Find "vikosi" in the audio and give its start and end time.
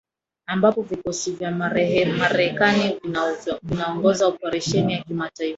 0.81-1.31